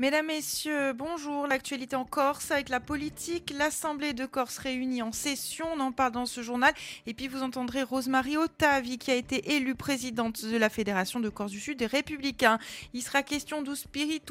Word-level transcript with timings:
Mesdames, 0.00 0.26
Messieurs, 0.26 0.92
bonjour. 0.92 1.48
L'actualité 1.48 1.96
en 1.96 2.04
Corse 2.04 2.52
avec 2.52 2.68
la 2.68 2.78
politique. 2.78 3.52
L'Assemblée 3.58 4.12
de 4.12 4.26
Corse 4.26 4.58
réunie 4.58 5.02
en 5.02 5.10
session. 5.10 5.66
On 5.74 5.80
en 5.80 5.90
parle 5.90 6.12
dans 6.12 6.24
ce 6.24 6.40
journal. 6.40 6.72
Et 7.08 7.14
puis 7.14 7.26
vous 7.26 7.42
entendrez 7.42 7.82
Rosemary 7.82 8.36
Otavi 8.36 8.98
qui 8.98 9.10
a 9.10 9.16
été 9.16 9.56
élue 9.56 9.74
présidente 9.74 10.44
de 10.44 10.56
la 10.56 10.68
Fédération 10.68 11.18
de 11.18 11.28
Corse 11.28 11.50
du 11.50 11.58
Sud 11.58 11.78
des 11.78 11.86
Républicains. 11.86 12.60
Il 12.94 13.02
sera 13.02 13.24
question 13.24 13.60
du 13.60 13.74
Spirit 13.74 14.22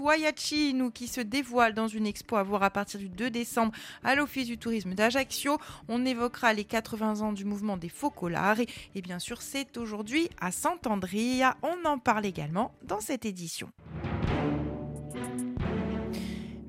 nous 0.73 0.89
qui 0.89 1.09
se 1.09 1.19
dévoile 1.19 1.73
dans 1.73 1.89
une 1.89 2.07
expo 2.07 2.37
à 2.37 2.43
voir 2.43 2.63
à 2.63 2.69
partir 2.69 3.01
du 3.01 3.09
2 3.09 3.29
décembre 3.29 3.73
à 4.05 4.15
l'Office 4.15 4.47
du 4.47 4.57
tourisme 4.57 4.93
d'Ajaccio. 4.93 5.57
On 5.89 6.05
évoquera 6.05 6.53
les 6.53 6.63
80 6.63 7.19
ans 7.19 7.33
du 7.33 7.43
mouvement 7.43 7.75
des 7.75 7.89
Focolars. 7.89 8.61
Et 8.95 9.01
bien 9.01 9.19
sûr, 9.19 9.41
c'est 9.41 9.75
aujourd'hui 9.75 10.29
à 10.39 10.53
Sant'Andrea. 10.53 11.57
On 11.61 11.85
en 11.85 11.99
parle 11.99 12.25
également 12.25 12.73
dans 12.83 13.01
cette 13.01 13.25
édition. 13.25 13.69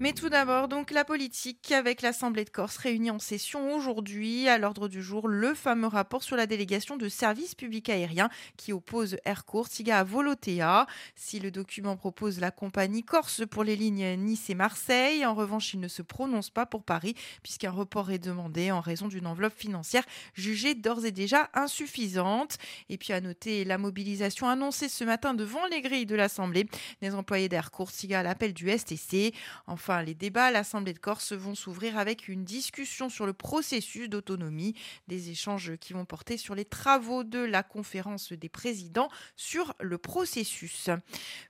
Mais 0.00 0.12
tout 0.12 0.28
d'abord, 0.28 0.68
donc 0.68 0.92
la 0.92 1.04
politique 1.04 1.72
avec 1.72 2.02
l'Assemblée 2.02 2.44
de 2.44 2.50
Corse 2.50 2.76
réunie 2.76 3.10
en 3.10 3.18
session 3.18 3.74
aujourd'hui. 3.74 4.48
À 4.48 4.56
l'ordre 4.56 4.86
du 4.86 5.02
jour, 5.02 5.26
le 5.26 5.54
fameux 5.54 5.88
rapport 5.88 6.22
sur 6.22 6.36
la 6.36 6.46
délégation 6.46 6.96
de 6.96 7.08
services 7.08 7.56
publics 7.56 7.88
aériens 7.88 8.28
qui 8.56 8.72
oppose 8.72 9.16
Air 9.24 9.44
Corsica 9.44 9.98
à 9.98 10.04
Volotea. 10.04 10.86
Si 11.16 11.40
le 11.40 11.50
document 11.50 11.96
propose 11.96 12.38
la 12.38 12.52
compagnie 12.52 13.02
Corse 13.02 13.42
pour 13.50 13.64
les 13.64 13.74
lignes 13.74 14.14
Nice 14.18 14.48
et 14.50 14.54
Marseille, 14.54 15.26
en 15.26 15.34
revanche, 15.34 15.74
il 15.74 15.80
ne 15.80 15.88
se 15.88 16.02
prononce 16.02 16.50
pas 16.50 16.64
pour 16.64 16.84
Paris 16.84 17.16
puisqu'un 17.42 17.72
report 17.72 18.12
est 18.12 18.20
demandé 18.20 18.70
en 18.70 18.80
raison 18.80 19.08
d'une 19.08 19.26
enveloppe 19.26 19.58
financière 19.58 20.04
jugée 20.32 20.76
d'ores 20.76 21.06
et 21.06 21.12
déjà 21.12 21.50
insuffisante. 21.54 22.58
Et 22.88 22.98
puis 22.98 23.12
à 23.12 23.20
noter 23.20 23.64
la 23.64 23.78
mobilisation 23.78 24.48
annoncée 24.48 24.88
ce 24.88 25.02
matin 25.02 25.34
devant 25.34 25.66
les 25.66 25.80
grilles 25.80 26.06
de 26.06 26.14
l'Assemblée 26.14 26.68
des 27.02 27.16
employés 27.16 27.48
d'Air 27.48 27.72
Corsica 27.72 28.20
à 28.20 28.22
l'appel 28.22 28.52
du 28.54 28.70
STC. 28.70 29.34
Enfin, 29.66 29.88
Les 30.02 30.14
débats 30.14 30.46
à 30.46 30.50
l'Assemblée 30.50 30.92
de 30.92 30.98
Corse 30.98 31.32
vont 31.32 31.54
s'ouvrir 31.54 31.98
avec 31.98 32.28
une 32.28 32.44
discussion 32.44 33.08
sur 33.08 33.26
le 33.26 33.32
processus 33.32 34.08
d'autonomie, 34.08 34.74
des 35.06 35.30
échanges 35.30 35.76
qui 35.80 35.92
vont 35.92 36.04
porter 36.04 36.36
sur 36.36 36.54
les 36.54 36.64
travaux 36.64 37.24
de 37.24 37.38
la 37.38 37.62
conférence 37.62 38.32
des 38.32 38.48
présidents 38.48 39.08
sur 39.36 39.74
le 39.80 39.98
processus. 39.98 40.90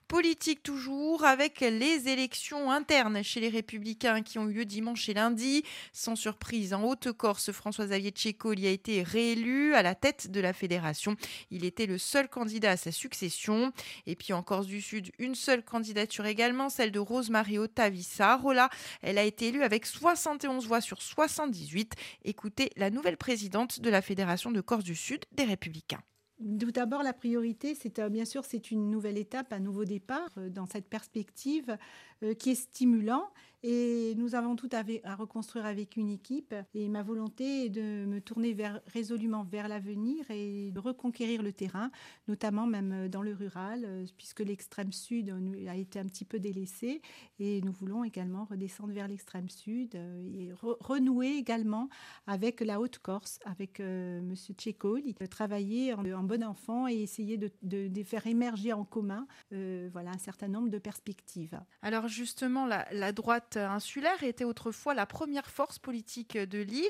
Politique 0.07 0.63
toujours 0.63 1.23
avec 1.23 1.59
les 1.61 2.07
élections 2.07 2.71
internes 2.71 3.23
chez 3.23 3.39
les 3.39 3.49
républicains 3.49 4.21
qui 4.21 4.39
ont 4.39 4.47
eu 4.47 4.53
lieu 4.53 4.65
dimanche 4.65 5.07
et 5.09 5.13
lundi. 5.13 5.63
Sans 5.93 6.15
surprise, 6.15 6.73
en 6.73 6.83
Haute-Corse, 6.83 7.51
François-Xavier 7.51 8.11
Tchéco 8.11 8.53
y 8.53 8.67
a 8.67 8.71
été 8.71 9.03
réélu 9.03 9.75
à 9.75 9.83
la 9.83 9.95
tête 9.95 10.31
de 10.31 10.39
la 10.39 10.53
fédération. 10.53 11.15
Il 11.51 11.65
était 11.65 11.85
le 11.85 11.97
seul 11.97 12.27
candidat 12.27 12.71
à 12.71 12.77
sa 12.77 12.91
succession. 12.91 13.71
Et 14.05 14.15
puis 14.15 14.33
en 14.33 14.43
Corse 14.43 14.67
du 14.67 14.81
Sud, 14.81 15.11
une 15.19 15.35
seule 15.35 15.63
candidature 15.63 16.25
également, 16.25 16.69
celle 16.69 16.91
de 16.91 16.99
Rosemarie 16.99 17.57
Otavissa 17.57 18.28
Rola. 18.35 18.69
Elle 19.01 19.17
a 19.17 19.23
été 19.23 19.47
élue 19.47 19.63
avec 19.63 19.85
71 19.85 20.67
voix 20.67 20.81
sur 20.81 21.01
78. 21.01 21.93
Écoutez 22.23 22.71
la 22.75 22.89
nouvelle 22.89 23.17
présidente 23.17 23.79
de 23.79 23.89
la 23.89 24.01
Fédération 24.01 24.51
de 24.51 24.61
Corse 24.61 24.83
du 24.83 24.95
Sud 24.95 25.25
des 25.31 25.43
Républicains. 25.43 26.01
Tout 26.39 26.71
d'abord, 26.71 27.03
la 27.03 27.11
priorité, 27.11 27.75
c'est 27.75 27.99
euh, 27.99 28.07
bien 28.07 28.23
sûr, 28.23 28.45
c'est 28.45 28.71
une 28.71 28.89
nouvelle 28.89 29.17
étape, 29.17 29.51
un 29.51 29.59
nouveau 29.59 29.83
départ 29.83 30.29
euh, 30.37 30.49
dans 30.49 30.65
cette 30.65 30.87
perspective 30.87 31.77
euh, 32.23 32.33
qui 32.33 32.51
est 32.51 32.55
stimulant. 32.55 33.29
Et 33.63 34.13
nous 34.17 34.35
avons 34.35 34.55
tout 34.55 34.69
à, 34.71 35.15
reconstruire 35.15 35.65
avec 35.65 35.97
une 35.97 36.09
équipe. 36.09 36.53
Et 36.73 36.89
ma 36.89 37.03
volonté 37.03 37.65
est 37.65 37.69
de 37.69 38.05
me 38.05 38.19
tourner 38.19 38.55
résolument 38.87 39.43
vers 39.43 39.67
l'avenir 39.67 40.25
et 40.29 40.71
de 40.71 40.79
reconquérir 40.79 41.41
le 41.43 41.51
terrain, 41.51 41.91
notamment 42.27 42.67
même 42.67 43.07
dans 43.09 43.21
le 43.21 43.33
rural, 43.33 44.05
puisque 44.17 44.41
l'extrême 44.41 44.91
sud 44.91 45.33
a 45.67 45.75
été 45.75 45.99
un 45.99 46.05
petit 46.05 46.25
peu 46.25 46.39
délaissé. 46.39 47.01
Et 47.39 47.61
nous 47.61 47.71
voulons 47.71 48.03
également 48.03 48.45
redescendre 48.45 48.93
vers 48.93 49.07
l'extrême 49.07 49.49
sud 49.49 49.95
et 49.95 50.51
renouer 50.61 51.37
également 51.37 51.89
avec 52.27 52.61
la 52.61 52.79
Haute-Corse, 52.79 53.39
avec 53.45 53.79
M. 53.79 54.33
Tchékoli, 54.35 55.15
travailler 55.29 55.93
en, 55.93 56.05
en 56.05 56.23
bon 56.23 56.43
enfant 56.43 56.87
et 56.87 56.95
essayer 56.95 57.37
de, 57.37 58.03
faire 58.03 58.27
émerger 58.27 58.73
en 58.73 58.85
commun 58.85 59.27
euh, 59.53 59.89
voilà, 59.91 60.11
un 60.11 60.17
certain 60.17 60.47
nombre 60.47 60.69
de 60.69 60.77
perspectives. 60.77 61.59
Alors 61.81 62.07
justement, 62.07 62.65
la, 62.65 63.11
droite 63.11 63.48
insulaire 63.57 64.23
était 64.23 64.43
autrefois 64.43 64.93
la 64.93 65.05
première 65.05 65.49
force 65.49 65.79
politique 65.79 66.37
de 66.37 66.59
l'île. 66.59 66.85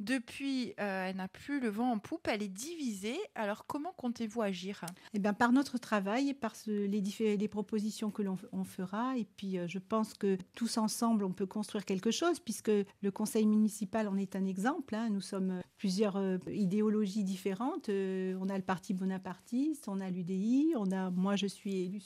Depuis, 0.00 0.74
euh, 0.80 1.08
elle 1.08 1.16
n'a 1.16 1.28
plus 1.28 1.60
le 1.60 1.68
vent 1.68 1.92
en 1.92 1.98
poupe, 1.98 2.28
elle 2.28 2.42
est 2.42 2.48
divisée. 2.48 3.18
Alors 3.34 3.66
comment 3.66 3.92
comptez-vous 3.96 4.42
agir? 4.42 4.84
Eh 5.14 5.18
bien, 5.18 5.32
Par 5.32 5.52
notre 5.52 5.78
travail 5.78 6.34
par 6.34 6.54
les, 6.66 7.48
propositions 7.48 8.10
que 8.10 8.22
l'on 8.22 8.64
fera. 8.64 9.16
Et 9.16 9.24
puis 9.36 9.58
euh, 9.58 9.66
je 9.66 9.78
pense 9.78 10.14
que 10.14 10.38
tous 10.54 10.78
ensemble, 10.78 11.24
on 11.24 11.32
peut 11.32 11.46
construire 11.46 11.84
quelque 11.84 12.10
chose, 12.10 12.40
puisque 12.40 12.70
le 12.70 13.10
conseil 13.10 13.46
municipal 13.46 14.08
en 14.08 14.16
est 14.16 14.36
un 14.36 14.44
exemple. 14.44 14.94
Hein. 14.94 15.08
Nous 15.10 15.20
sommes 15.20 15.62
plusieurs 15.78 16.20
idéologies 16.48 17.24
différentes. 17.24 17.88
on 17.88 18.48
a 18.48 18.56
le 18.56 18.62
parti 18.62 18.94
bonapartiste, 18.94 19.88
on 19.88 20.00
a 20.00 20.10
l'UDI, 20.10 20.74
on 20.76 20.90
a, 20.92 21.10
moi 21.10 21.36
je 21.36 21.46
suis 21.46 21.82
élue 21.82 22.00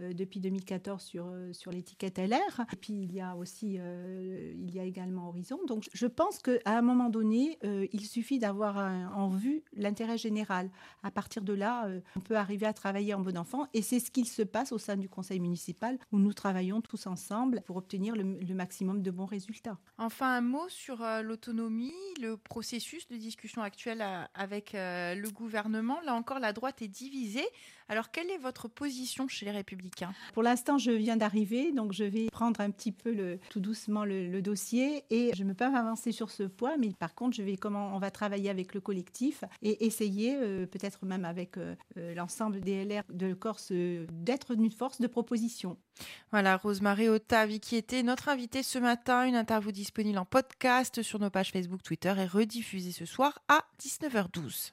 euh, 0.00 0.12
depuis 0.12 0.40
2014 0.40 1.02
sur, 1.02 1.26
euh, 1.26 1.52
sur 1.52 1.70
l'étiquette 1.70 2.18
LR, 2.18 2.64
et 2.72 2.76
puis 2.76 2.92
il 2.92 3.12
y 3.12 3.20
a 3.20 3.27
aussi, 3.36 3.76
euh, 3.78 4.54
il 4.56 4.74
y 4.74 4.80
a 4.80 4.84
également 4.84 5.28
Horizon. 5.28 5.58
Donc 5.66 5.88
je 5.92 6.06
pense 6.06 6.38
qu'à 6.38 6.58
un 6.64 6.82
moment 6.82 7.08
donné, 7.08 7.58
il 7.92 8.06
suffit 8.06 8.38
d'avoir 8.38 8.76
en 9.14 9.28
vue 9.28 9.62
l'intérêt 9.72 10.18
général. 10.18 10.70
À 11.02 11.10
partir 11.10 11.42
de 11.42 11.52
là, 11.52 11.88
on 12.16 12.20
peut 12.20 12.36
arriver 12.36 12.66
à 12.66 12.72
travailler 12.72 13.14
en 13.14 13.20
bon 13.20 13.36
enfant, 13.36 13.66
et 13.74 13.82
c'est 13.82 14.00
ce 14.00 14.10
qu'il 14.10 14.26
se 14.26 14.42
passe 14.42 14.72
au 14.72 14.78
sein 14.78 14.96
du 14.96 15.08
conseil 15.08 15.40
municipal, 15.40 15.98
où 16.12 16.18
nous 16.18 16.32
travaillons 16.32 16.80
tous 16.80 17.06
ensemble 17.06 17.62
pour 17.66 17.76
obtenir 17.76 18.14
le, 18.14 18.22
le 18.22 18.54
maximum 18.54 19.02
de 19.02 19.10
bons 19.10 19.26
résultats. 19.26 19.78
Enfin, 19.98 20.36
un 20.36 20.40
mot 20.40 20.68
sur 20.68 21.04
l'autonomie, 21.22 21.92
le 22.20 22.36
processus 22.36 23.08
de 23.08 23.16
discussion 23.16 23.62
actuel 23.62 24.04
avec 24.34 24.72
le 24.74 25.30
gouvernement 25.30 26.00
là 26.04 26.14
encore, 26.14 26.38
la 26.38 26.52
droite 26.52 26.82
est 26.82 26.88
divisée. 26.88 27.46
Alors, 27.90 28.10
quelle 28.10 28.30
est 28.30 28.38
votre 28.38 28.68
position 28.68 29.28
chez 29.28 29.46
les 29.46 29.50
Républicains? 29.50 30.12
Pour 30.34 30.42
l'instant, 30.42 30.76
je 30.76 30.90
viens 30.90 31.16
d'arriver, 31.16 31.72
donc 31.72 31.92
je 31.92 32.04
vais 32.04 32.26
prendre 32.30 32.60
un 32.60 32.70
petit 32.70 32.92
peu 32.92 33.12
le, 33.12 33.38
tout 33.48 33.60
doucement 33.60 34.04
le, 34.04 34.42
dossier 34.42 35.04
et 35.10 35.32
je 35.34 35.42
ne 35.42 35.48
peux 35.48 35.56
pas 35.56 35.70
m'avancer 35.70 36.12
sur 36.12 36.30
ce 36.30 36.42
point, 36.42 36.76
mais 36.76 36.90
par 36.98 37.14
contre, 37.14 37.36
je 37.36 37.42
vais 37.42 37.56
comment 37.56 37.96
on 37.96 37.98
va 37.98 38.10
travailler 38.10 38.50
avec 38.50 38.74
le 38.74 38.80
collectif 38.80 39.42
et 39.62 39.86
essayer, 39.86 40.36
euh, 40.36 40.66
peut-être 40.66 41.06
même 41.06 41.24
avec 41.24 41.56
euh, 41.56 41.74
euh, 41.96 42.14
l'ensemble 42.14 42.60
des 42.60 42.84
LR 42.84 43.04
de 43.08 43.32
Corse, 43.32 43.72
d'être 43.72 44.52
une 44.52 44.70
force 44.70 45.00
de 45.00 45.06
proposition. 45.06 45.78
Voilà, 46.30 46.58
Rosemary 46.58 47.08
Otavi 47.08 47.58
qui 47.58 47.76
était 47.76 48.02
notre 48.02 48.28
invitée 48.28 48.62
ce 48.62 48.78
matin. 48.78 49.24
Une 49.26 49.34
interview 49.34 49.72
disponible 49.72 50.18
en 50.18 50.26
podcast 50.26 51.02
sur 51.02 51.18
nos 51.18 51.30
pages 51.30 51.50
Facebook, 51.52 51.82
Twitter 51.82 52.14
et 52.18 52.26
rediffusée 52.26 52.92
ce 52.92 53.06
soir 53.06 53.40
à 53.48 53.64
19h12 53.80 54.72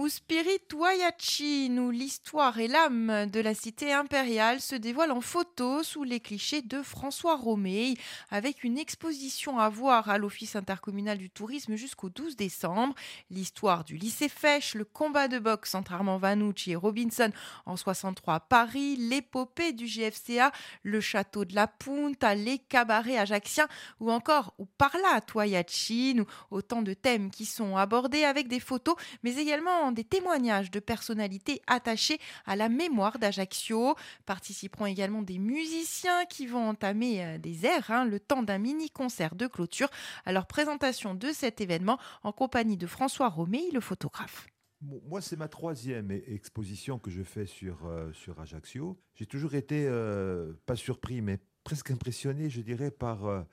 où 0.00 0.08
Spirit 0.08 0.62
où 0.72 1.90
l'histoire 1.90 2.58
et 2.58 2.68
l'âme 2.68 3.26
de 3.26 3.38
la 3.38 3.54
cité 3.54 3.92
impériale 3.92 4.62
se 4.62 4.74
dévoilent 4.74 5.12
en 5.12 5.20
photo 5.20 5.82
sous 5.82 6.04
les 6.04 6.20
clichés 6.20 6.62
de 6.62 6.82
François 6.82 7.36
Romeil, 7.36 7.98
avec 8.30 8.64
une 8.64 8.78
exposition 8.78 9.58
à 9.58 9.68
voir 9.68 10.08
à 10.08 10.16
l'Office 10.16 10.56
intercommunal 10.56 11.18
du 11.18 11.28
tourisme 11.28 11.74
jusqu'au 11.74 12.08
12 12.08 12.36
décembre. 12.36 12.94
L'histoire 13.30 13.84
du 13.84 13.98
lycée 13.98 14.30
Fèche, 14.30 14.74
le 14.74 14.86
combat 14.86 15.28
de 15.28 15.38
boxe 15.38 15.74
entre 15.74 15.92
Armand 15.92 16.16
Vanucci 16.16 16.70
et 16.70 16.76
Robinson 16.76 17.30
en 17.66 17.76
63 17.76 18.34
à 18.34 18.40
Paris, 18.40 18.96
l'épopée 18.96 19.74
du 19.74 19.84
GFCA, 19.84 20.50
le 20.82 21.02
château 21.02 21.44
de 21.44 21.54
la 21.54 21.66
Punta, 21.66 22.34
les 22.34 22.58
cabarets 22.58 23.18
ajacciens 23.18 23.68
ou 24.00 24.10
encore 24.10 24.54
ou 24.56 24.64
par 24.64 24.96
là 24.96 25.20
Toyachi, 25.20 26.18
autant 26.50 26.80
de 26.80 26.94
thèmes 26.94 27.30
qui 27.30 27.44
sont 27.44 27.76
abordés 27.76 28.24
avec 28.24 28.48
des 28.48 28.60
photos, 28.60 28.94
mais 29.22 29.36
également 29.36 29.89
des 29.92 30.04
témoignages 30.04 30.70
de 30.70 30.80
personnalités 30.80 31.62
attachées 31.66 32.18
à 32.46 32.56
la 32.56 32.68
mémoire 32.68 33.18
d'Ajaccio. 33.18 33.94
Participeront 34.26 34.86
également 34.86 35.22
des 35.22 35.38
musiciens 35.38 36.24
qui 36.26 36.46
vont 36.46 36.68
entamer 36.68 37.24
euh, 37.24 37.38
des 37.38 37.66
airs 37.66 37.90
hein, 37.90 38.04
le 38.04 38.20
temps 38.20 38.42
d'un 38.42 38.58
mini-concert 38.58 39.34
de 39.34 39.46
clôture 39.46 39.88
à 40.24 40.32
leur 40.32 40.46
présentation 40.46 41.14
de 41.14 41.28
cet 41.32 41.60
événement 41.60 41.98
en 42.22 42.32
compagnie 42.32 42.76
de 42.76 42.86
François 42.86 43.28
Romé, 43.28 43.62
le 43.72 43.80
photographe. 43.80 44.46
moi, 44.80 45.20
c'est 45.20 45.36
ma 45.36 45.48
troisième 45.48 46.10
e-, 46.12 46.22
exposition 46.32 46.98
que 46.98 47.10
je 47.10 47.22
fais 47.22 47.46
sur, 47.46 47.86
euh, 47.86 48.12
sur 48.12 48.40
Ajaccio. 48.40 48.98
J'ai 49.14 49.26
toujours 49.26 49.54
été, 49.54 49.86
euh, 49.86 50.52
pas 50.66 50.76
surpris, 50.76 51.20
mais 51.20 51.38
presque 51.64 51.90
impressionné, 51.90 52.48
je 52.48 52.62
dirais, 52.62 52.90
par 52.90 53.44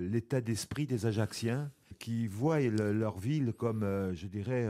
l'état 0.00 0.40
d'esprit 0.40 0.86
des 0.86 1.06
Ajacciens 1.06 1.72
qui 1.98 2.28
voient 2.28 2.60
leur 2.60 3.18
ville 3.18 3.52
comme, 3.52 4.12
je 4.14 4.28
dirais, 4.28 4.64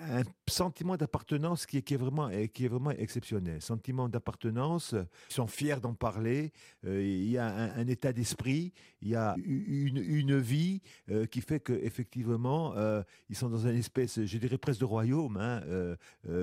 un 0.00 0.22
sentiment 0.48 0.96
d'appartenance 0.96 1.66
qui, 1.66 1.78
est, 1.78 1.96
vraiment, 1.96 2.30
qui 2.52 2.64
est 2.64 2.68
vraiment 2.68 2.90
exceptionnel. 2.90 3.60
Sentiment 3.62 4.08
d'appartenance, 4.08 4.94
ils 5.30 5.34
sont 5.34 5.46
fiers 5.46 5.80
d'en 5.80 5.94
parler, 5.94 6.52
euh, 6.84 7.02
il 7.02 7.30
y 7.30 7.38
a 7.38 7.46
un, 7.46 7.86
état 7.86 8.12
d'esprit, 8.12 8.72
il 9.00 9.08
y 9.08 9.14
a 9.14 9.34
une, 9.44 9.98
une 9.98 10.38
vie 10.38 10.82
euh, 11.10 11.26
qui 11.26 11.40
fait 11.40 11.60
qu'effectivement, 11.60 12.74
euh, 12.76 13.02
ils 13.28 13.36
sont 13.36 13.48
dans 13.48 13.66
une 13.66 13.76
espèce, 13.76 14.24
je 14.24 14.38
dirais 14.38 14.58
presque 14.58 14.80
de 14.80 14.84
royaume. 14.84 15.36
Hein, 15.36 15.62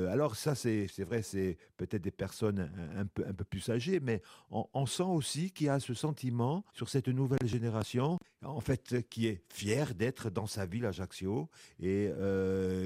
alors 0.10 0.36
ça, 0.36 0.56
c'est 0.56 0.88
vrai, 1.00 1.22
c'est 1.22 1.58
peut-être 1.78 2.02
des 2.02 2.12
personnes 2.12 2.72
un, 2.96 3.06
peu, 3.06 3.26
un 3.28 3.34
peu 3.34 3.44
plus 3.44 3.70
âgées, 3.70 4.00
mais 4.00 4.22
on, 4.52 4.66
on 4.74 4.86
sent 4.86 5.04
aussi 5.04 5.52
qu'il 5.52 5.68
y 5.68 5.70
a 5.70 5.80
ce 5.80 5.94
sentiment 5.94 6.64
sur 6.74 6.90
cette 6.90 7.08
nouvelle 7.08 7.46
génération, 7.48 8.18
en 8.44 8.60
fait, 8.60 9.08
qui 9.10 9.28
est 9.28 9.44
fière 9.50 9.96
d'être 9.96 10.30
dans 10.30 10.48
sa 10.48 10.66
ville 10.66 10.86
Ajaccio. 10.86 11.50
Et 11.80 12.12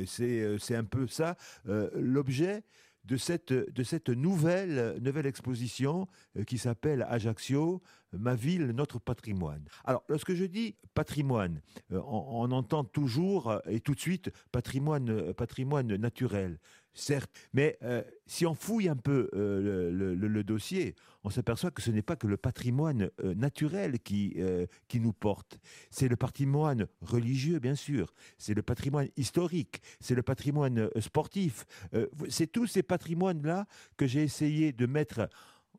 c'est 0.05 0.56
c'est 0.57 0.75
un 0.75 0.83
peu 0.83 1.07
ça 1.07 1.35
euh, 1.67 1.89
l'objet 1.95 2.63
de 3.05 3.15
cette, 3.17 4.09
nouvelle 4.09 5.25
exposition 5.25 6.07
euh, 6.37 6.43
qui 6.43 6.57
s'appelle 6.57 7.05
Ajaccio, 7.09 7.81
ma 8.13 8.35
ville, 8.35 8.67
notre 8.67 8.99
patrimoine. 8.99 9.63
Alors, 9.85 10.03
lorsque 10.07 10.33
je 10.33 10.45
dis 10.45 10.75
patrimoine, 10.93 11.61
euh, 11.91 12.01
on, 12.05 12.51
entend 12.51 12.83
toujours 12.83 13.61
et 13.67 13.79
tout 13.79 13.93
de 13.93 13.99
suite 13.99 14.31
patrimoine, 14.51 15.33
patrimoine 15.33 15.95
naturel 15.95 16.59
certes, 16.97 17.31
mais 17.53 17.77
euh, 17.83 18.03
si 18.25 18.45
on 18.45 18.53
fouille 18.53 18.89
un 18.89 18.95
peu 18.95 19.29
euh, 19.33 19.91
le, 19.91 20.43
dossier, 20.43 20.95
on 21.23 21.29
s'aperçoit 21.29 21.71
que 21.71 21.81
ce 21.81 21.91
n'est 21.91 22.01
pas 22.01 22.15
que 22.15 22.27
le 22.27 22.37
patrimoine 22.37 23.09
euh, 23.23 23.33
naturel 23.35 23.99
qui, 23.99 24.37
qui 24.87 24.99
nous 24.99 25.13
porte, 25.13 25.59
c'est 25.89 26.07
le 26.07 26.15
patrimoine 26.15 26.87
religieux, 27.01 27.59
bien 27.59 27.75
sûr, 27.75 28.13
c'est 28.37 28.53
le 28.53 28.61
patrimoine 28.61 29.09
historique, 29.17 29.81
c'est 29.99 30.15
le 30.15 30.23
patrimoine 30.23 30.89
sportif, 30.99 31.65
c'est 32.29 32.51
tous 32.51 32.67
ces 32.67 32.83
patrimoines-là 32.83 33.67
que 33.97 34.07
j'ai 34.07 34.23
essayé 34.23 34.71
de 34.71 34.85
mettre 34.85 35.29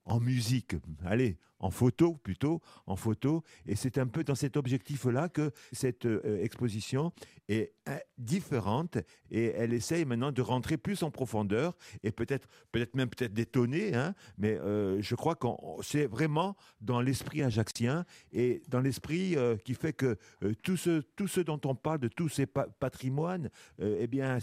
en 0.05 0.21
musique, 0.21 0.77
allez, 1.05 1.39
en 1.61 1.71
photo 1.71 2.15
plutôt, 2.15 2.61
en 2.87 2.97
photo. 2.97 3.43
Et 3.67 3.77
c'est 3.77 3.99
un 3.99 4.07
peu 4.07 4.25
dans 4.25 4.35
cet 4.35 4.57
objectif-là 4.57 5.29
que 5.29 5.53
cette 5.73 6.07
euh, 6.07 6.43
exposition 6.43 7.13
est 7.49 7.73
euh, 7.89 7.97
différente 8.19 8.99
et 9.31 9.47
elle 9.47 9.73
essaye 9.73 10.05
maintenant 10.05 10.33
de 10.33 10.43
rentrer 10.43 10.77
plus 10.77 11.03
en 11.03 11.11
profondeur 11.11 11.77
et 12.03 12.13
peut-être 12.13 12.49
peut-être 12.73 12.95
même 12.95 13.09
peut-être 13.09 13.33
d'étonner, 13.33 13.95
hein, 13.95 14.15
mais 14.37 14.59
euh, 14.59 15.01
je 15.01 15.15
crois 15.15 15.35
que 15.35 15.47
c'est 15.83 16.07
vraiment 16.07 16.57
dans 16.81 17.01
l'esprit 17.01 17.43
ajaxien 17.43 18.05
et 18.33 18.63
dans 18.69 18.81
l'esprit 18.81 19.37
qui 19.65 19.75
fait 19.75 19.93
que 19.93 20.17
tout, 20.63 20.77
ce, 20.77 21.01
tout 21.01 21.29
ce 21.29 21.41
dont 21.41 21.61
on 21.65 21.75
parle, 21.75 21.99
de 21.99 22.09
tous 22.09 22.29
ces 22.29 22.47
patrimoines, 22.47 23.51
eh 23.81 24.07
bien, 24.07 24.39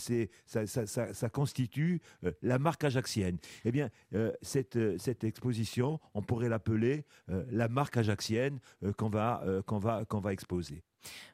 ça, 0.46 0.66
ça, 0.66 1.30
constitue 1.30 2.02
la 2.42 2.60
marque 2.60 2.84
ajaxienne. 2.84 3.38
Eh 3.64 3.72
bien, 3.72 3.90
cette, 4.42 4.78
cette 4.98 5.24
exposition, 5.24 6.00
on 6.14 6.22
pourrait 6.22 6.50
l'appeler 6.50 7.05
euh, 7.30 7.44
la 7.50 7.68
marque 7.68 7.98
ajaxienne 7.98 8.60
euh, 8.84 8.94
qu'on 8.94 9.10
va, 9.10 9.42
euh, 9.46 9.62
qu'on 9.64 9.80
va, 9.80 10.06
qu'on 10.06 10.20
va 10.20 10.34
exposer. 10.34 10.84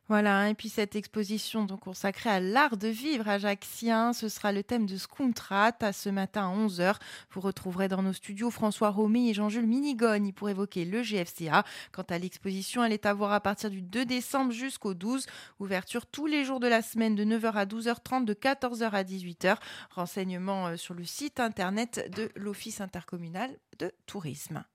Voilà, 0.07 0.50
et 0.50 0.56
puis 0.56 0.68
cette 0.68 0.97
exposition 0.97 1.63
donc 1.63 1.81
consacrée 1.81 2.29
à 2.29 2.41
l'art 2.41 2.75
de 2.75 2.89
vivre 2.89 3.29
ajaxien, 3.29 4.12
ce 4.12 4.27
sera 4.27 4.51
le 4.51 4.62
thème 4.62 4.85
de 4.85 4.97
Scontrat 4.97 5.71
à 5.79 5.94
ce 5.94 6.09
matin 6.09 6.50
à 6.50 6.68
11h. 6.68 6.95
Vous 7.31 7.39
retrouverez 7.39 7.88
dans 7.88 8.01
nos 8.01 8.12
studios 8.12 8.51
François 8.51 8.89
Romé 8.89 9.29
et 9.29 9.33
Jean-Jules 9.33 9.68
Minigogne 9.68 10.33
pour 10.33 10.50
évoquer 10.50 10.83
le 10.83 11.01
GFCA. 11.01 11.63
Quant 11.94 12.06
à 12.09 12.18
l'exposition, 12.18 12.83
elle 12.83 12.91
est 12.91 13.06
à 13.06 13.13
voir 13.13 13.31
à 13.31 13.39
partir 13.39 13.69
du 13.69 13.81
2 13.81 14.03
décembre 14.03 14.51
jusqu'au 14.51 14.94
12. 14.94 15.25
Ouverture 15.59 16.06
tous 16.06 16.25
les 16.25 16.44
jours 16.44 16.59
de 16.59 16.68
la 16.68 16.81
semaine 16.81 17.15
de 17.15 17.23
9h 17.23 17.53
à 17.53 17.65
12h30, 17.65 18.25
de 18.25 18.33
14h 18.33 18.89
à 18.89 19.03
18h. 19.03 19.56
Renseignements 19.91 20.75
sur 20.75 20.94
le 20.94 21.06
site 21.06 21.39
internet 21.39 22.12
de 22.13 22.29
l'Office 22.35 22.81
intercommunal 22.81 23.57
de 23.79 23.94
tourisme. 24.07 24.65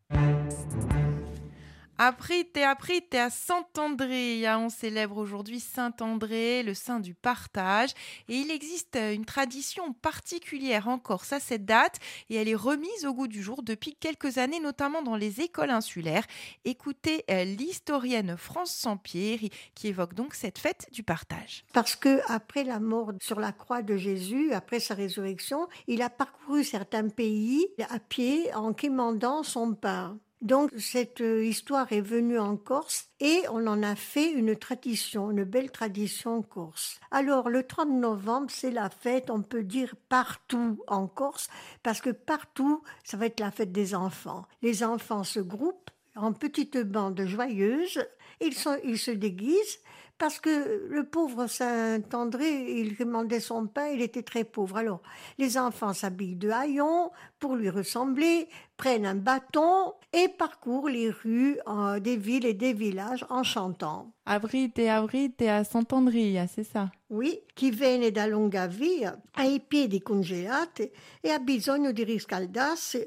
Aprite, 1.98 2.58
aprite 2.58 3.14
à 3.14 3.30
Saint-André. 3.30 4.44
On 4.54 4.68
célèbre 4.68 5.16
aujourd'hui 5.16 5.60
Saint-André, 5.60 6.62
le 6.62 6.74
saint 6.74 7.00
du 7.00 7.14
partage. 7.14 7.92
Et 8.28 8.36
il 8.36 8.50
existe 8.50 8.96
une 8.96 9.24
tradition 9.24 9.94
particulière 9.94 10.88
en 10.88 10.98
Corse 10.98 11.32
à 11.32 11.40
cette 11.40 11.64
date 11.64 11.98
et 12.28 12.36
elle 12.36 12.50
est 12.50 12.54
remise 12.54 13.06
au 13.06 13.14
goût 13.14 13.28
du 13.28 13.42
jour 13.42 13.62
depuis 13.62 13.94
quelques 13.94 14.36
années, 14.36 14.60
notamment 14.60 15.00
dans 15.00 15.16
les 15.16 15.40
écoles 15.40 15.70
insulaires. 15.70 16.26
Écoutez 16.66 17.24
euh, 17.30 17.44
l'historienne 17.44 18.36
France 18.36 18.72
Sampier 18.72 19.50
qui 19.74 19.88
évoque 19.88 20.12
donc 20.12 20.34
cette 20.34 20.58
fête 20.58 20.88
du 20.92 21.02
partage. 21.02 21.64
Parce 21.72 21.96
que 21.96 22.20
après 22.30 22.64
la 22.64 22.78
mort 22.78 23.12
sur 23.22 23.40
la 23.40 23.52
croix 23.52 23.80
de 23.80 23.96
Jésus, 23.96 24.52
après 24.52 24.80
sa 24.80 24.94
résurrection, 24.94 25.66
il 25.86 26.02
a 26.02 26.10
parcouru 26.10 26.62
certains 26.62 27.08
pays 27.08 27.66
à 27.88 27.98
pied 27.98 28.52
en 28.54 28.74
quémandant 28.74 29.42
son 29.42 29.72
pain. 29.74 30.18
Donc 30.46 30.70
cette 30.78 31.22
euh, 31.22 31.44
histoire 31.44 31.90
est 31.92 32.00
venue 32.00 32.38
en 32.38 32.56
Corse 32.56 33.08
et 33.18 33.42
on 33.50 33.66
en 33.66 33.82
a 33.82 33.96
fait 33.96 34.30
une 34.30 34.54
tradition, 34.54 35.32
une 35.32 35.42
belle 35.42 35.72
tradition 35.72 36.40
corse. 36.40 37.00
Alors 37.10 37.50
le 37.50 37.64
30 37.64 37.88
novembre, 37.90 38.46
c'est 38.48 38.70
la 38.70 38.88
fête, 38.88 39.28
on 39.28 39.42
peut 39.42 39.64
dire 39.64 39.96
partout 40.08 40.84
en 40.86 41.08
Corse, 41.08 41.48
parce 41.82 42.00
que 42.00 42.10
partout, 42.10 42.84
ça 43.02 43.16
va 43.16 43.26
être 43.26 43.40
la 43.40 43.50
fête 43.50 43.72
des 43.72 43.96
enfants. 43.96 44.46
Les 44.62 44.84
enfants 44.84 45.24
se 45.24 45.40
groupent 45.40 45.90
en 46.14 46.32
petites 46.32 46.78
bandes 46.78 47.26
joyeuses, 47.26 48.06
ils, 48.40 48.54
ils 48.84 48.98
se 48.98 49.10
déguisent 49.10 49.80
parce 50.18 50.40
que 50.40 50.86
le 50.88 51.04
pauvre 51.04 51.46
Saint-André, 51.46 52.72
il 52.80 52.96
demandait 52.96 53.40
son 53.40 53.66
pain, 53.66 53.88
il 53.88 54.00
était 54.00 54.22
très 54.22 54.44
pauvre. 54.44 54.78
Alors, 54.78 55.02
les 55.38 55.58
enfants 55.58 55.92
s'habillent 55.92 56.36
de 56.36 56.50
haillons 56.50 57.10
pour 57.38 57.54
lui 57.54 57.68
ressembler, 57.68 58.48
prennent 58.76 59.06
un 59.06 59.14
bâton 59.14 59.92
et 60.12 60.28
parcourent 60.28 60.88
les 60.88 61.10
rues 61.10 61.58
euh, 61.68 62.00
des 62.00 62.16
villes 62.16 62.46
et 62.46 62.54
des 62.54 62.72
villages 62.72 63.26
en 63.28 63.42
chantant. 63.42 64.12
Avrite 64.24 64.78
et 64.78 64.88
avrite 64.88 65.40
à 65.42 65.64
Sant'Andrea, 65.64 66.46
c'est 66.46 66.64
ça 66.64 66.90
Oui, 67.10 67.40
qui 67.54 67.70
viene 67.70 68.10
da 68.10 68.26
lunga 68.26 68.66
via, 68.66 69.16
ai 69.38 69.60
piedi 69.60 70.00
congelati 70.00 70.90
e 71.20 71.30
ha 71.30 71.38
bisogno 71.38 71.92
di 71.92 72.02
riscaldarsi 72.04 73.06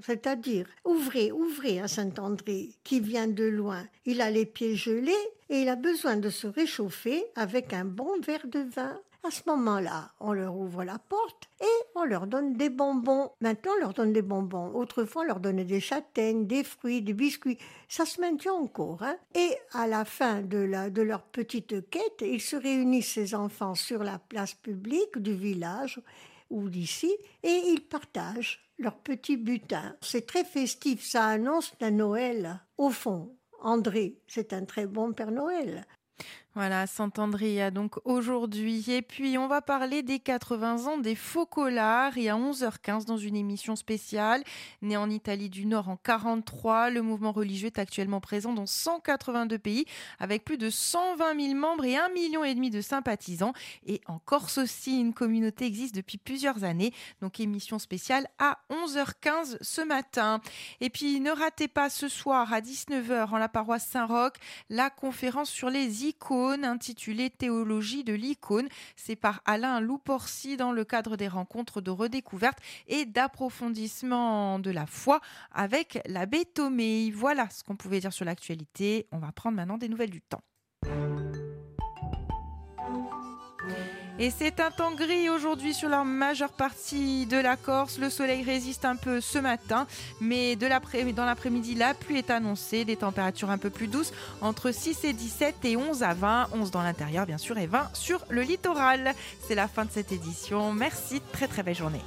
c'est-à-dire 0.00 0.66
ouvrez, 0.84 1.30
ouvrez 1.32 1.80
à 1.80 1.88
Saint-André, 1.88 2.70
qui 2.84 3.00
vient 3.00 3.28
de 3.28 3.44
loin. 3.44 3.84
Il 4.06 4.20
a 4.20 4.30
les 4.30 4.46
pieds 4.46 4.76
gelés 4.76 5.12
et 5.50 5.62
il 5.62 5.68
a 5.68 5.76
besoin 5.76 6.16
de 6.16 6.30
se 6.30 6.46
réchauffer 6.46 7.24
avec 7.36 7.72
un 7.72 7.84
bon 7.84 8.20
verre 8.20 8.46
de 8.46 8.60
vin. 8.60 8.98
À 9.24 9.30
ce 9.30 9.42
moment-là, 9.46 10.12
on 10.20 10.32
leur 10.32 10.56
ouvre 10.56 10.84
la 10.84 10.98
porte 10.98 11.50
et 11.60 11.84
on 11.96 12.04
leur 12.04 12.28
donne 12.28 12.54
des 12.54 12.70
bonbons. 12.70 13.32
Maintenant, 13.40 13.72
on 13.76 13.80
leur 13.80 13.92
donne 13.92 14.12
des 14.12 14.22
bonbons. 14.22 14.70
Autrefois, 14.74 15.22
on 15.22 15.24
leur 15.26 15.40
donnait 15.40 15.64
des 15.64 15.80
châtaignes, 15.80 16.46
des 16.46 16.62
fruits, 16.62 17.02
des 17.02 17.14
biscuits. 17.14 17.58
Ça 17.88 18.06
se 18.06 18.20
maintient 18.20 18.52
encore. 18.52 19.02
Hein 19.02 19.16
et 19.34 19.50
à 19.72 19.88
la 19.88 20.04
fin 20.04 20.40
de, 20.40 20.58
la, 20.58 20.88
de 20.88 21.02
leur 21.02 21.22
petite 21.22 21.90
quête, 21.90 22.22
ils 22.22 22.40
se 22.40 22.54
réunissent, 22.54 23.14
ces 23.14 23.34
enfants, 23.34 23.74
sur 23.74 24.04
la 24.04 24.18
place 24.20 24.54
publique 24.54 25.18
du 25.18 25.34
village 25.34 26.00
ou 26.50 26.68
d'ici, 26.68 27.14
et 27.42 27.62
ils 27.66 27.82
partagent 27.82 28.60
leur 28.78 28.96
petit 28.98 29.36
butin. 29.36 29.96
C'est 30.00 30.26
très 30.26 30.44
festif, 30.44 31.04
ça 31.04 31.26
annonce 31.26 31.72
la 31.80 31.90
Noël. 31.90 32.60
Au 32.76 32.90
fond, 32.90 33.36
André, 33.60 34.18
c'est 34.26 34.52
un 34.52 34.64
très 34.64 34.86
bon 34.86 35.12
Père 35.12 35.32
Noël. 35.32 35.84
Voilà, 36.58 36.88
Saint-Andrea 36.88 37.70
donc 37.70 38.04
aujourd'hui. 38.04 38.90
Et 38.90 39.00
puis 39.00 39.38
on 39.38 39.46
va 39.46 39.62
parler 39.62 40.02
des 40.02 40.18
80 40.18 40.86
ans 40.88 40.98
des 40.98 41.14
Focolars 41.14 42.18
et 42.18 42.28
à 42.28 42.34
11h15 42.34 43.04
dans 43.04 43.16
une 43.16 43.36
émission 43.36 43.76
spéciale. 43.76 44.42
Né 44.82 44.96
en 44.96 45.08
Italie 45.08 45.50
du 45.50 45.66
Nord 45.66 45.88
en 45.88 45.96
43, 45.96 46.90
le 46.90 47.00
mouvement 47.00 47.30
religieux 47.30 47.68
est 47.68 47.78
actuellement 47.78 48.20
présent 48.20 48.52
dans 48.52 48.66
182 48.66 49.56
pays 49.56 49.84
avec 50.18 50.44
plus 50.44 50.58
de 50.58 50.68
120 50.68 51.40
000 51.40 51.54
membres 51.54 51.84
et 51.84 51.94
1,5 51.94 52.12
million 52.12 52.42
et 52.42 52.56
demi 52.56 52.70
de 52.70 52.80
sympathisants. 52.80 53.52
Et 53.86 54.00
en 54.08 54.18
Corse 54.18 54.58
aussi, 54.58 54.98
une 54.98 55.14
communauté 55.14 55.64
existe 55.64 55.94
depuis 55.94 56.18
plusieurs 56.18 56.64
années. 56.64 56.92
Donc 57.20 57.38
émission 57.38 57.78
spéciale 57.78 58.26
à 58.40 58.58
11h15 58.68 59.58
ce 59.60 59.80
matin. 59.82 60.40
Et 60.80 60.90
puis 60.90 61.20
ne 61.20 61.30
ratez 61.30 61.68
pas 61.68 61.88
ce 61.88 62.08
soir 62.08 62.52
à 62.52 62.60
19h 62.60 63.32
en 63.32 63.38
la 63.38 63.48
paroisse 63.48 63.86
Saint-Roch 63.86 64.32
la 64.70 64.90
conférence 64.90 65.50
sur 65.50 65.70
les 65.70 66.04
icônes 66.06 66.47
intitulé 66.52 67.30
Théologie 67.30 68.04
de 68.04 68.12
l'icône. 68.12 68.68
C'est 68.96 69.16
par 69.16 69.40
Alain 69.44 69.80
Louporci 69.80 70.56
dans 70.56 70.72
le 70.72 70.84
cadre 70.84 71.16
des 71.16 71.28
rencontres 71.28 71.80
de 71.80 71.90
redécouverte 71.90 72.58
et 72.86 73.04
d'approfondissement 73.04 74.58
de 74.58 74.70
la 74.70 74.86
foi 74.86 75.20
avec 75.52 76.00
l'abbé 76.06 76.44
Thomé. 76.44 77.10
Voilà 77.10 77.48
ce 77.50 77.62
qu'on 77.62 77.76
pouvait 77.76 78.00
dire 78.00 78.12
sur 78.12 78.24
l'actualité. 78.24 79.06
On 79.12 79.18
va 79.18 79.32
prendre 79.32 79.56
maintenant 79.56 79.78
des 79.78 79.88
nouvelles 79.88 80.10
du 80.10 80.22
temps. 80.22 80.42
Et 84.20 84.30
c'est 84.30 84.58
un 84.58 84.72
temps 84.72 84.96
gris 84.96 85.28
aujourd'hui 85.28 85.72
sur 85.72 85.88
la 85.88 86.02
majeure 86.02 86.50
partie 86.50 87.24
de 87.26 87.36
la 87.36 87.56
Corse. 87.56 87.98
Le 87.98 88.10
soleil 88.10 88.42
résiste 88.42 88.84
un 88.84 88.96
peu 88.96 89.20
ce 89.20 89.38
matin, 89.38 89.86
mais 90.20 90.56
dans 90.56 90.68
l'après-midi, 91.24 91.76
la 91.76 91.94
pluie 91.94 92.18
est 92.18 92.30
annoncée. 92.30 92.84
Des 92.84 92.96
températures 92.96 93.50
un 93.50 93.58
peu 93.58 93.70
plus 93.70 93.86
douces, 93.86 94.12
entre 94.40 94.72
6 94.72 95.04
et 95.04 95.12
17 95.12 95.64
et 95.64 95.76
11 95.76 96.02
à 96.02 96.14
20. 96.14 96.48
11 96.52 96.72
dans 96.72 96.82
l'intérieur, 96.82 97.26
bien 97.26 97.38
sûr, 97.38 97.58
et 97.58 97.68
20 97.68 97.90
sur 97.94 98.24
le 98.28 98.42
littoral. 98.42 99.14
C'est 99.46 99.54
la 99.54 99.68
fin 99.68 99.84
de 99.84 99.92
cette 99.92 100.10
édition. 100.10 100.72
Merci, 100.72 101.22
très 101.32 101.46
très 101.46 101.62
belle 101.62 101.76
journée. 101.76 102.02